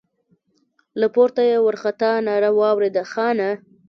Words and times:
له 0.99 1.07
پورته 1.13 1.41
يې 1.49 1.57
وارخطا 1.65 2.11
ناره 2.27 2.49
واورېده: 2.59 3.03
خانه! 3.11 3.49